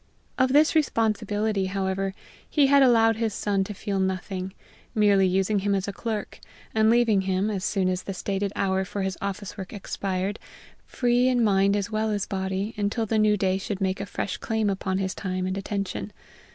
Of 0.39 0.51
this 0.51 0.73
responsibility, 0.73 1.67
however, 1.67 2.15
he 2.49 2.65
had 2.65 2.81
allowed 2.81 3.17
his 3.17 3.35
son 3.35 3.63
to 3.65 3.73
feel 3.75 3.99
nothing, 3.99 4.55
merely 4.95 5.27
using 5.27 5.59
him 5.59 5.75
as 5.75 5.87
a 5.87 5.93
clerk, 5.93 6.39
and 6.73 6.89
leaving 6.89 7.21
him, 7.21 7.51
as 7.51 7.63
soon 7.63 7.87
as 7.87 8.01
the 8.01 8.13
stated 8.15 8.51
hour 8.55 8.83
for 8.83 9.03
his 9.03 9.15
office 9.21 9.59
work 9.59 9.71
expired, 9.73 10.39
free 10.87 11.27
in 11.27 11.43
mind 11.43 11.75
as 11.75 11.91
well 11.91 12.09
as 12.09 12.25
body, 12.25 12.73
until 12.77 13.05
the 13.05 13.19
new 13.19 13.37
day 13.37 13.59
should 13.59 13.79
make 13.79 14.01
a 14.01 14.07
fresh 14.07 14.37
claim 14.37 14.71
upon 14.71 14.97
his 14.97 15.13
time 15.13 15.45
and 15.45 15.55
attention. 15.55 16.11